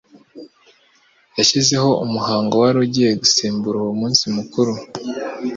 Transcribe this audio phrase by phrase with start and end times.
[1.37, 4.73] yashyizeho umuhango wari ugiye gusimbura uwo munsi mukuru